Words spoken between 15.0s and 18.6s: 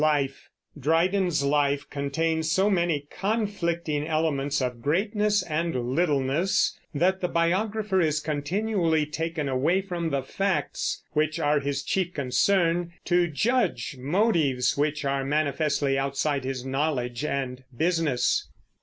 are manifestly outside his knowledge and business.